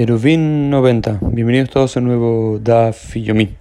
[0.00, 3.56] Eruvin 90, bienvenidos todos a un nuevo DAF y Yomi.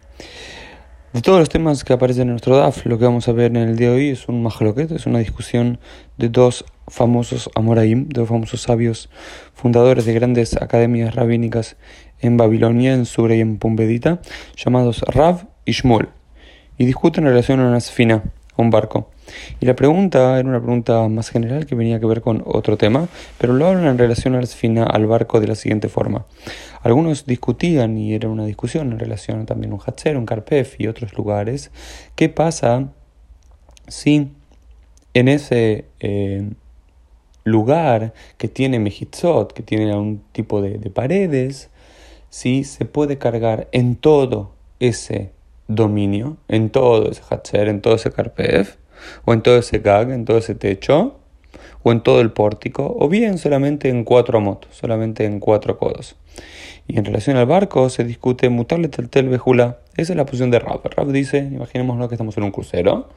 [1.11, 3.69] De todos los temas que aparecen en nuestro DAF, lo que vamos a ver en
[3.69, 5.79] el día de hoy es un majaloquet, es una discusión
[6.17, 9.09] de dos famosos Amoraim, dos famosos sabios
[9.55, 11.75] fundadores de grandes academias rabínicas
[12.19, 14.21] en Babilonia, en Sura y en Pumbedita,
[14.63, 16.09] llamados Rav y Shmuel,
[16.77, 19.09] y discuten en relación a una sfina, a un barco.
[19.59, 23.07] Y la pregunta era una pregunta más general que venía que ver con otro tema,
[23.37, 24.47] pero lo hablan en relación al,
[24.89, 26.25] al barco de la siguiente forma.
[26.81, 30.87] Algunos discutían, y era una discusión en relación también a un Hatzer, un Karpef y
[30.87, 31.71] otros lugares,
[32.15, 32.89] qué pasa
[33.87, 34.31] si
[35.13, 36.49] en ese eh,
[37.43, 41.69] lugar que tiene Mejitzot, que tiene algún tipo de, paredes,
[42.29, 45.31] si se puede cargar en todo ese
[45.67, 48.77] dominio, en todo ese Hatzer, en todo ese Karpef,
[49.25, 51.19] o en todo ese gag, en todo ese techo,
[51.83, 56.15] o en todo el pórtico, o bien solamente en cuatro motos, solamente en cuatro codos.
[56.87, 59.79] Y en relación al barco se discute mutarle tel bejula.
[59.95, 60.81] Esa es la posición de Rab.
[60.83, 63.09] Rab dice, imaginémonos que estamos en un crucero,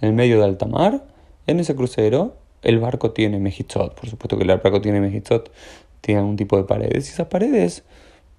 [0.00, 1.04] en el medio de alta mar.
[1.46, 3.94] En ese crucero el barco tiene mejitzot.
[3.94, 5.50] Por supuesto que el barco tiene mejitzot,
[6.00, 7.08] tiene algún tipo de paredes.
[7.08, 7.84] Y esas paredes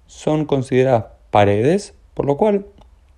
[0.06, 2.66] son consideradas paredes, por lo cual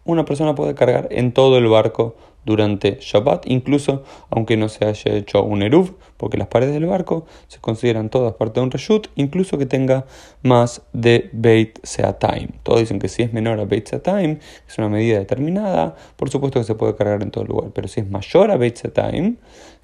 [0.05, 5.15] una persona puede cargar en todo el barco durante Shabbat, incluso aunque no se haya
[5.15, 9.09] hecho un eruv, porque las paredes del barco se consideran todas parte de un reshut,
[9.15, 10.07] incluso que tenga
[10.43, 12.49] más de Beit Seataim.
[12.63, 16.59] Todos dicen que si es menor a Beit Seataim, es una medida determinada, por supuesto
[16.59, 19.37] que se puede cargar en todo lugar, pero si es mayor a Beit Seataim,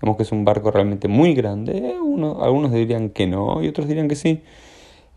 [0.02, 3.86] vemos que es un barco realmente muy grande, uno, algunos dirían que no y otros
[3.86, 4.42] dirían que sí.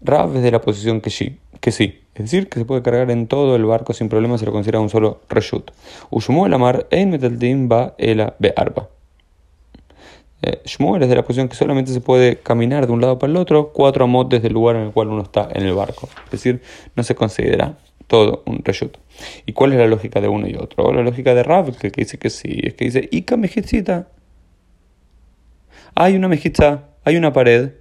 [0.02, 2.01] Rav es de la posición que sí, que sí.
[2.16, 4.80] Es decir, que se puede cargar en todo el barco sin problema, se lo considera
[4.80, 5.72] un solo reshut.
[6.12, 7.18] el amar ein
[7.70, 8.90] va ela be'arba.
[10.44, 13.32] Eh, Shmuel es de la posición que solamente se puede caminar de un lado para
[13.32, 16.10] el otro, cuatro amot desde el lugar en el cual uno está en el barco.
[16.26, 16.62] Es decir,
[16.96, 18.98] no se considera todo un reshut.
[19.46, 20.92] ¿Y cuál es la lógica de uno y otro?
[20.94, 24.10] La lógica de Rav, que, dice que sí, es que dice, Ika mejicita.
[25.96, 27.72] Hay una mejita, hay una pared.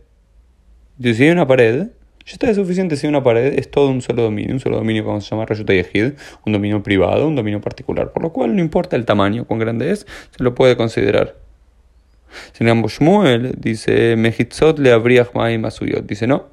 [0.98, 1.88] Dice, si hay una pared,
[2.24, 5.08] ya está suficiente si una pared es todo un solo dominio, un solo dominio que
[5.08, 6.12] vamos a llamar Rayuta Yehid,
[6.44, 9.90] un dominio privado, un dominio particular, por lo cual no importa el tamaño, cuán grande
[9.90, 11.36] es, se lo puede considerar.
[12.52, 16.06] Sin embargo, Shmuel dice, Mehitzot le habría Masuyot.
[16.06, 16.46] Dice, no,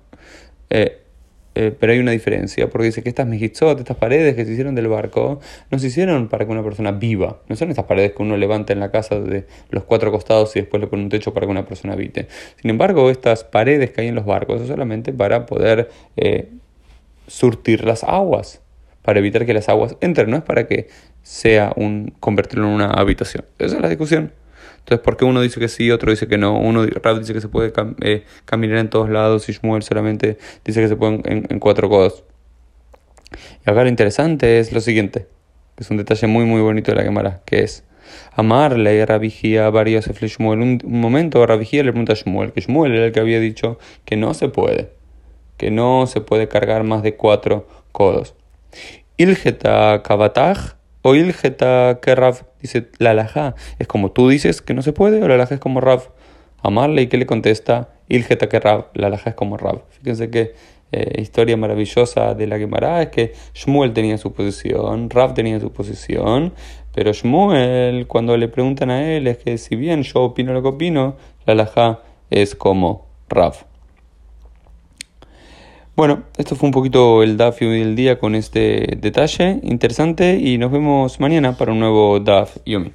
[0.69, 1.03] eh,
[1.59, 4.75] eh, pero hay una diferencia, porque dice que estas mejitzot, estas paredes que se hicieron
[4.75, 5.39] del barco,
[5.71, 7.41] no se hicieron para que una persona viva.
[7.49, 10.59] No son estas paredes que uno levanta en la casa de los cuatro costados y
[10.59, 12.27] después le pone un techo para que una persona habite.
[12.61, 16.51] Sin embargo, estas paredes que hay en los barcos son solamente para poder eh,
[17.25, 18.61] surtir las aguas,
[19.01, 20.89] para evitar que las aguas entren, no es para que
[21.23, 23.45] sea un convertirlo en una habitación.
[23.57, 24.31] Esa es la discusión.
[24.87, 26.57] Entonces, ¿por qué uno dice que sí, otro dice que no?
[26.57, 30.79] Uno, Rav dice que se puede eh, caminar en todos lados y Shmuel solamente dice
[30.79, 32.23] que se puede en, cuatro codos.
[33.65, 35.27] Y acá lo interesante es lo siguiente,
[35.75, 37.83] que es un detalle muy muy bonito de la Gemara, que es
[38.31, 40.61] amarle Rabijía varios Shmuel.
[40.61, 43.79] Un, un momento Rabijía le pregunta a Shmuel, que Shmuel era el que había dicho
[44.05, 44.93] que no se puede,
[45.57, 48.35] que no se puede cargar más de cuatro codos.
[49.17, 50.76] Ilgeta Kabataj
[51.07, 55.23] o Ilgeta que Rav dice, la alajá es como tú dices que no se puede,
[55.23, 56.09] o la alajá es como Rav.
[56.61, 59.83] Amarle y que le contesta, Ilgeta que Rav, la alajá es como Rav.
[59.89, 60.53] Fíjense que
[60.91, 65.71] eh, historia maravillosa de la Gemara es que Shmuel tenía su posición, Rav tenía su
[65.71, 66.53] posición,
[66.93, 70.67] pero Shmuel, cuando le preguntan a él, es que si bien yo opino lo que
[70.67, 73.66] opino, la alajá es como Rav.
[75.97, 80.71] Bueno, esto fue un poquito el DAF del día con este detalle interesante y nos
[80.71, 82.91] vemos mañana para un nuevo DAF Yomi.